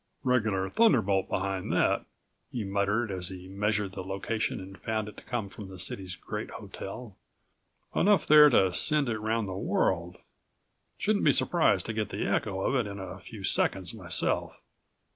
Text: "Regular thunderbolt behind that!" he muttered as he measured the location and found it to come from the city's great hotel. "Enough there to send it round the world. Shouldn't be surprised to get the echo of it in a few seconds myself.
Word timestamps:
"Regular 0.23 0.67
thunderbolt 0.67 1.29
behind 1.29 1.71
that!" 1.73 2.05
he 2.51 2.63
muttered 2.63 3.11
as 3.11 3.29
he 3.29 3.47
measured 3.47 3.91
the 3.91 4.03
location 4.03 4.59
and 4.59 4.81
found 4.81 5.07
it 5.07 5.15
to 5.17 5.23
come 5.23 5.47
from 5.47 5.67
the 5.67 5.77
city's 5.77 6.15
great 6.15 6.49
hotel. 6.49 7.15
"Enough 7.93 8.25
there 8.25 8.49
to 8.49 8.73
send 8.73 9.07
it 9.09 9.19
round 9.19 9.47
the 9.47 9.53
world. 9.53 10.17
Shouldn't 10.97 11.23
be 11.23 11.31
surprised 11.31 11.85
to 11.85 11.93
get 11.93 12.09
the 12.09 12.25
echo 12.25 12.61
of 12.61 12.83
it 12.83 12.89
in 12.89 12.97
a 12.97 13.19
few 13.19 13.43
seconds 13.43 13.93
myself. 13.93 14.59